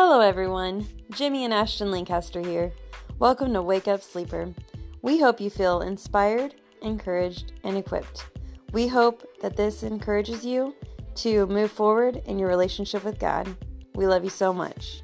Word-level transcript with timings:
Hello, 0.00 0.20
everyone. 0.20 0.86
Jimmy 1.10 1.44
and 1.44 1.52
Ashton 1.52 1.90
Lancaster 1.90 2.40
here. 2.40 2.72
Welcome 3.18 3.52
to 3.54 3.60
Wake 3.60 3.88
Up 3.88 4.00
Sleeper. 4.00 4.54
We 5.02 5.18
hope 5.18 5.40
you 5.40 5.50
feel 5.50 5.80
inspired, 5.80 6.54
encouraged, 6.82 7.54
and 7.64 7.76
equipped. 7.76 8.26
We 8.72 8.86
hope 8.86 9.26
that 9.42 9.56
this 9.56 9.82
encourages 9.82 10.46
you 10.46 10.76
to 11.16 11.48
move 11.48 11.72
forward 11.72 12.22
in 12.26 12.38
your 12.38 12.48
relationship 12.48 13.02
with 13.02 13.18
God. 13.18 13.52
We 13.96 14.06
love 14.06 14.22
you 14.22 14.30
so 14.30 14.52
much. 14.52 15.02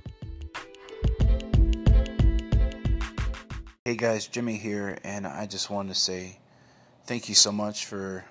Hey 3.85 3.97
guys, 3.97 4.29
Jimmy 4.29 4.59
here, 4.59 4.97
and 5.03 5.27
I 5.27 5.47
just 5.47 5.71
wanted 5.71 5.95
to 5.95 5.99
say 5.99 6.39
thank 7.05 7.29
you 7.29 7.35
so 7.35 7.51
much 7.51 7.87
for 7.87 8.25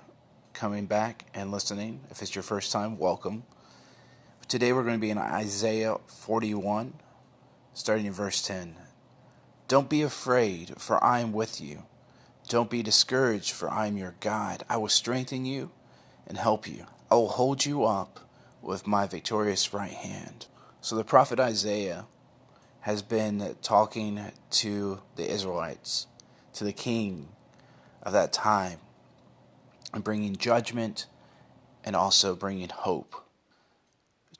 coming 0.54 0.86
back 0.86 1.26
and 1.34 1.52
listening. 1.52 2.00
If 2.10 2.22
it's 2.22 2.34
your 2.34 2.44
first 2.44 2.72
time, 2.72 2.98
welcome. 2.98 3.44
Today 4.54 4.72
we're 4.72 4.84
going 4.84 4.98
to 4.98 5.02
be 5.02 5.10
in 5.10 5.18
Isaiah 5.18 5.96
41, 6.06 6.94
starting 7.74 8.06
in 8.06 8.14
verse 8.14 8.40
10. 8.44 8.76
Don't 9.68 9.90
be 9.90 10.04
afraid, 10.04 10.76
for 10.80 11.04
I 11.04 11.22
am 11.22 11.34
with 11.34 11.60
you. 11.60 11.86
Don't 12.50 12.70
be 12.70 12.84
discouraged, 12.84 13.52
for 13.52 13.68
I 13.68 13.88
am 13.88 13.98
your 13.98 14.14
God. 14.20 14.64
I 14.70 14.78
will 14.78 14.90
strengthen 14.90 15.44
you 15.44 15.72
and 16.28 16.38
help 16.38 16.68
you. 16.68 16.86
I 17.10 17.16
will 17.16 17.30
hold 17.30 17.66
you 17.66 17.84
up 17.84 18.30
with 18.62 18.86
my 18.86 19.08
victorious 19.08 19.74
right 19.74 19.90
hand. 19.90 20.46
So 20.82 20.96
the 20.96 21.04
prophet 21.04 21.40
Isaiah 21.40 22.06
has 22.82 23.02
been 23.02 23.56
talking 23.64 24.22
to 24.52 25.02
the 25.16 25.32
Israelites, 25.32 26.06
to 26.54 26.64
the 26.64 26.74
king 26.74 27.30
of 28.04 28.14
that 28.14 28.32
time, 28.32 28.78
and 29.92 30.04
bringing 30.04 30.36
judgment 30.36 31.08
and 31.84 31.96
also 31.96 32.36
bringing 32.36 32.70
hope. 32.70 33.23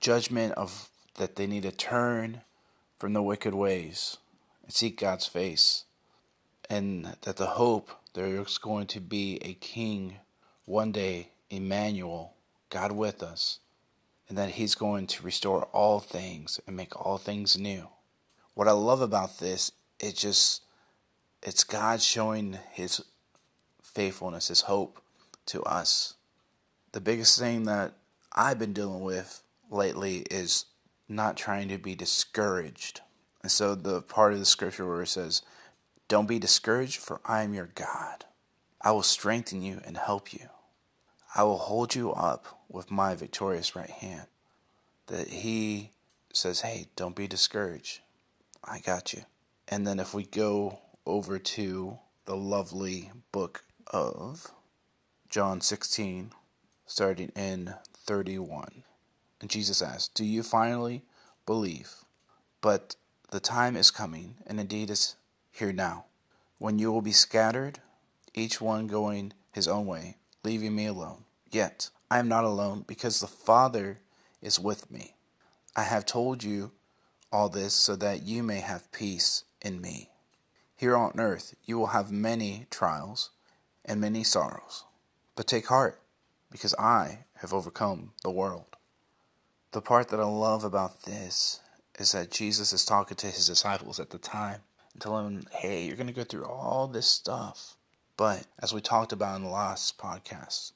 Judgment 0.04 0.52
of 0.56 0.90
that 1.16 1.38
they 1.38 1.48
need 1.48 1.64
to 1.64 1.72
turn 1.72 2.42
from 3.00 3.14
the 3.14 3.22
wicked 3.22 3.54
ways 3.54 4.18
and 4.62 4.74
seek 4.74 5.00
God's 5.00 5.28
face, 5.28 5.86
and 6.70 7.16
that 7.22 7.38
the 7.38 7.46
hope 7.46 7.90
there 8.14 8.26
is 8.42 8.58
going 8.58 8.88
to 8.88 9.00
be 9.00 9.40
a 9.42 9.54
king 9.54 10.18
one 10.66 10.92
day, 10.92 11.30
Emmanuel, 11.50 12.34
God 12.70 12.92
with 12.92 13.24
us, 13.24 13.60
and 14.28 14.38
that 14.38 14.50
He's 14.50 14.76
going 14.76 15.08
to 15.08 15.24
restore 15.24 15.70
all 15.72 16.02
things 16.02 16.60
and 16.68 16.76
make 16.76 17.00
all 17.00 17.18
things 17.18 17.58
new. 17.58 17.88
What 18.56 18.68
I 18.68 18.74
love 18.74 19.00
about 19.00 19.40
this, 19.40 19.72
it 20.02 20.18
just 20.18 20.64
it's 21.42 21.64
God 21.64 22.02
showing 22.02 22.60
His 22.74 23.02
faithfulness, 23.82 24.50
His 24.50 24.62
hope 24.64 25.02
to 25.46 25.64
us. 25.64 26.16
The 26.92 27.00
biggest 27.00 27.40
thing 27.40 27.64
that 27.64 27.94
I've 28.34 28.60
been 28.60 28.74
dealing 28.74 29.00
with 29.00 29.43
lately 29.74 30.20
is 30.32 30.66
not 31.10 31.36
trying 31.36 31.68
to 31.70 31.78
be 31.78 31.96
discouraged. 31.96 33.02
And 33.42 33.52
so 33.52 33.76
the 33.76 34.02
part 34.02 34.34
of 34.34 34.40
the 34.40 34.46
scripture 34.46 34.88
where 34.88 35.02
it 35.02 35.08
says, 35.08 35.42
Don't 36.08 36.28
be 36.28 36.40
discouraged, 36.40 37.00
for 37.00 37.20
I 37.26 37.44
am 37.44 37.54
your 37.54 37.70
God. 37.76 38.26
I 38.82 38.92
will 38.92 39.04
strengthen 39.04 39.62
you 39.62 39.82
and 39.86 39.98
help 39.98 40.34
you. 40.34 40.50
I 41.36 41.44
will 41.44 41.58
hold 41.58 41.96
you 41.96 42.12
up 42.12 42.64
with 42.70 42.92
my 42.92 43.16
victorious 43.16 43.76
right 43.76 43.90
hand. 43.90 44.28
That 45.08 45.28
he 45.30 45.92
says, 46.32 46.62
Hey, 46.62 46.88
don't 46.96 47.16
be 47.16 47.28
discouraged. 47.28 48.02
I 48.64 48.80
got 48.80 49.14
you. 49.14 49.24
And 49.68 49.86
then 49.86 50.00
if 50.00 50.14
we 50.14 50.24
go 50.24 50.80
over 51.06 51.40
to 51.40 52.00
the 52.26 52.36
lovely 52.36 53.12
book 53.32 53.64
of 53.88 54.52
John 55.30 55.62
16, 55.62 56.32
starting 56.86 57.32
in 57.36 57.74
31. 57.94 58.84
And 59.44 59.50
Jesus 59.50 59.82
asked, 59.82 60.14
Do 60.14 60.24
you 60.24 60.42
finally 60.42 61.04
believe? 61.46 61.96
But 62.62 62.96
the 63.30 63.42
time 63.42 63.76
is 63.76 63.92
coming, 63.92 64.36
and 64.48 64.58
indeed 64.58 64.90
is 64.90 65.18
here 65.52 65.74
now, 65.74 66.06
when 66.60 66.80
you 66.80 66.94
will 66.94 67.02
be 67.02 67.12
scattered, 67.12 67.80
each 68.34 68.62
one 68.62 68.88
going 68.88 69.34
his 69.52 69.68
own 69.68 69.86
way, 69.86 70.16
leaving 70.46 70.74
me 70.74 70.86
alone. 70.86 71.26
Yet 71.52 71.90
I 72.10 72.20
am 72.20 72.30
not 72.30 72.46
alone, 72.46 72.86
because 72.88 73.20
the 73.20 73.28
Father 73.28 74.00
is 74.42 74.62
with 74.62 74.90
me. 74.90 75.16
I 75.76 75.84
have 75.84 76.06
told 76.06 76.42
you 76.42 76.72
all 77.30 77.50
this 77.50 77.74
so 77.74 77.98
that 77.98 78.24
you 78.24 78.44
may 78.44 78.62
have 78.62 78.94
peace 78.94 79.44
in 79.62 79.82
me. 79.82 80.12
Here 80.78 80.96
on 80.96 81.20
earth 81.20 81.54
you 81.66 81.78
will 81.78 81.88
have 81.88 82.14
many 82.14 82.68
trials 82.70 83.32
and 83.84 84.00
many 84.00 84.24
sorrows. 84.24 84.86
But 85.36 85.48
take 85.48 85.68
heart, 85.68 86.00
because 86.50 86.74
I 86.76 87.26
have 87.40 87.54
overcome 87.54 88.14
the 88.24 88.32
world. 88.32 88.78
The 89.74 89.82
part 89.82 90.10
that 90.10 90.20
I 90.20 90.26
love 90.26 90.64
about 90.64 91.02
this 91.02 91.60
is 91.98 92.12
that 92.12 92.30
Jesus 92.30 92.74
is 92.74 92.86
talking 92.86 93.18
to 93.18 93.26
his 93.26 93.48
disciples 93.48 94.00
at 94.00 94.12
the 94.12 94.20
time 94.20 94.60
and 94.94 95.02
telling 95.02 95.26
them, 95.26 95.48
hey, 95.52 95.84
you're 95.84 95.96
going 95.96 96.06
to 96.06 96.14
go 96.14 96.24
through 96.24 96.46
all 96.46 96.86
this 96.86 97.08
stuff. 97.08 97.76
But 98.16 98.46
as 98.60 98.72
we 98.72 98.82
talked 98.82 99.14
about 99.14 99.36
in 99.38 99.42
the 99.42 99.50
last 99.50 99.98
podcast, 99.98 100.74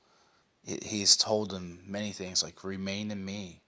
he's 0.63 1.15
told 1.15 1.51
them 1.51 1.81
many 1.85 2.11
things 2.11 2.43
like, 2.43 2.63
remain 2.63 3.11
in 3.11 3.23
me. 3.23 3.61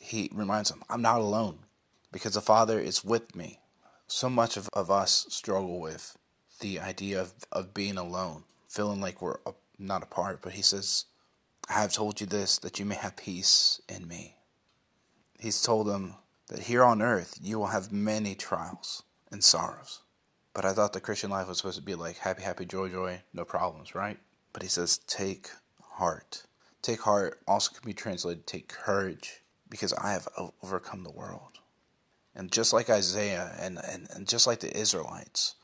He 0.00 0.30
reminds 0.32 0.70
them, 0.70 0.82
I'm 0.88 1.02
not 1.02 1.20
alone 1.20 1.58
because 2.10 2.32
the 2.32 2.40
Father 2.40 2.80
is 2.80 3.04
with 3.04 3.36
me. 3.36 3.60
So 4.06 4.30
much 4.30 4.56
of, 4.56 4.70
of 4.72 4.90
us 4.90 5.26
struggle 5.28 5.78
with 5.78 6.16
the 6.60 6.80
idea 6.80 7.20
of, 7.20 7.34
of 7.52 7.74
being 7.74 7.98
alone, 7.98 8.44
feeling 8.70 9.02
like 9.02 9.20
we're 9.20 9.40
not 9.78 10.02
apart. 10.02 10.38
But 10.40 10.54
he 10.54 10.62
says, 10.62 11.04
I 11.68 11.74
have 11.74 11.92
told 11.92 12.18
you 12.22 12.26
this 12.26 12.56
that 12.60 12.78
you 12.78 12.86
may 12.86 12.94
have 12.94 13.16
peace 13.16 13.82
in 13.90 14.08
me. 14.08 14.36
He's 15.38 15.62
told 15.62 15.86
them 15.86 16.14
that 16.48 16.60
here 16.60 16.84
on 16.84 17.02
earth 17.02 17.38
you 17.42 17.58
will 17.58 17.66
have 17.66 17.92
many 17.92 18.34
trials 18.34 19.02
and 19.30 19.42
sorrows. 19.42 20.00
But 20.52 20.64
I 20.64 20.72
thought 20.72 20.92
the 20.92 21.00
Christian 21.00 21.30
life 21.30 21.48
was 21.48 21.58
supposed 21.58 21.78
to 21.78 21.82
be 21.82 21.94
like 21.94 22.18
happy, 22.18 22.42
happy, 22.42 22.64
joy, 22.64 22.88
joy, 22.88 23.22
no 23.32 23.44
problems, 23.44 23.94
right? 23.94 24.18
But 24.52 24.62
he 24.62 24.68
says, 24.68 24.98
take 24.98 25.50
heart. 25.82 26.44
Take 26.80 27.00
heart 27.00 27.40
also 27.48 27.72
can 27.74 27.86
be 27.86 27.94
translated 27.94 28.46
take 28.46 28.68
courage 28.68 29.42
because 29.68 29.92
I 29.94 30.12
have 30.12 30.28
overcome 30.62 31.02
the 31.02 31.10
world. 31.10 31.58
And 32.36 32.52
just 32.52 32.72
like 32.72 32.90
Isaiah 32.90 33.54
and, 33.60 33.78
and, 33.78 34.08
and 34.14 34.28
just 34.28 34.46
like 34.46 34.60
the 34.60 34.76
Israelites 34.76 35.54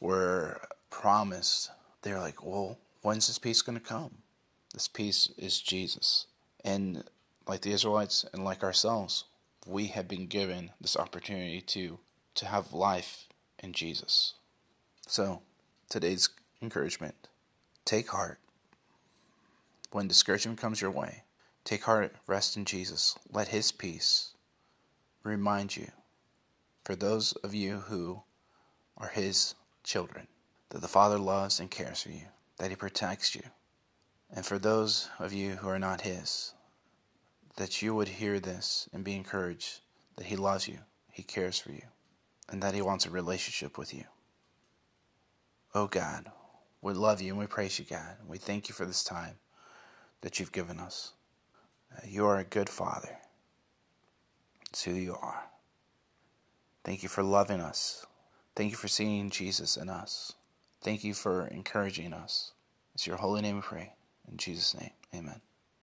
were 0.00 0.60
promised, 0.90 1.70
they're 2.02 2.20
like, 2.20 2.44
well, 2.44 2.78
when's 3.02 3.26
this 3.26 3.38
peace 3.38 3.62
going 3.62 3.78
to 3.78 3.84
come? 3.84 4.18
This 4.72 4.88
peace 4.88 5.30
is 5.38 5.60
Jesus. 5.60 6.26
And 6.64 7.04
like 7.46 7.62
the 7.62 7.72
Israelites 7.72 8.24
and 8.32 8.44
like 8.44 8.62
ourselves, 8.62 9.24
we 9.66 9.86
have 9.88 10.08
been 10.08 10.26
given 10.26 10.70
this 10.80 10.96
opportunity 10.96 11.60
to 11.60 11.98
to 12.34 12.46
have 12.46 12.72
life 12.72 13.28
in 13.60 13.72
Jesus. 13.72 14.34
So, 15.06 15.42
today's 15.88 16.30
encouragement, 16.60 17.28
take 17.84 18.08
heart. 18.08 18.40
When 19.92 20.08
discouragement 20.08 20.58
comes 20.58 20.80
your 20.80 20.90
way, 20.90 21.22
take 21.62 21.84
heart, 21.84 22.16
rest 22.26 22.56
in 22.56 22.64
Jesus. 22.64 23.16
Let 23.30 23.48
his 23.48 23.70
peace 23.70 24.32
remind 25.22 25.76
you 25.76 25.92
for 26.84 26.94
those 26.94 27.32
of 27.34 27.54
you 27.54 27.78
who 27.88 28.22
are 28.98 29.08
His 29.08 29.54
children, 29.82 30.28
that 30.68 30.82
the 30.82 30.88
Father 30.88 31.18
loves 31.18 31.58
and 31.58 31.70
cares 31.70 32.02
for 32.02 32.10
you, 32.10 32.26
that 32.58 32.70
He 32.70 32.76
protects 32.76 33.34
you. 33.34 33.42
And 34.30 34.44
for 34.44 34.58
those 34.58 35.08
of 35.18 35.32
you 35.32 35.52
who 35.56 35.68
are 35.68 35.78
not 35.78 36.02
His, 36.02 36.52
that 37.56 37.82
you 37.82 37.94
would 37.94 38.08
hear 38.08 38.40
this 38.40 38.88
and 38.92 39.04
be 39.04 39.14
encouraged 39.14 39.80
that 40.16 40.26
He 40.26 40.36
loves 40.36 40.68
you, 40.68 40.78
He 41.10 41.22
cares 41.22 41.58
for 41.58 41.72
you, 41.72 41.82
and 42.48 42.62
that 42.62 42.74
He 42.74 42.82
wants 42.82 43.06
a 43.06 43.10
relationship 43.10 43.78
with 43.78 43.94
you. 43.94 44.04
Oh 45.74 45.86
God, 45.86 46.30
we 46.80 46.92
love 46.92 47.20
you 47.20 47.30
and 47.30 47.38
we 47.38 47.46
praise 47.46 47.78
you, 47.78 47.84
God. 47.84 48.16
We 48.26 48.38
thank 48.38 48.68
you 48.68 48.74
for 48.74 48.84
this 48.84 49.02
time 49.02 49.36
that 50.20 50.38
you've 50.38 50.52
given 50.52 50.78
us. 50.78 51.12
Uh, 51.94 52.00
you 52.06 52.26
are 52.26 52.38
a 52.38 52.44
good 52.44 52.68
Father. 52.68 53.18
It's 54.70 54.84
who 54.84 54.92
you 54.92 55.14
are. 55.14 55.44
Thank 56.84 57.02
you 57.02 57.08
for 57.08 57.22
loving 57.22 57.60
us. 57.60 58.06
Thank 58.54 58.70
you 58.70 58.76
for 58.76 58.88
seeing 58.88 59.30
Jesus 59.30 59.76
in 59.76 59.88
us. 59.88 60.34
Thank 60.80 61.02
you 61.02 61.14
for 61.14 61.46
encouraging 61.46 62.12
us. 62.12 62.52
It's 62.94 63.06
your 63.06 63.16
holy 63.16 63.40
name 63.40 63.56
we 63.56 63.62
pray. 63.62 63.92
In 64.30 64.36
Jesus' 64.36 64.74
name, 64.78 64.90
amen. 65.14 65.40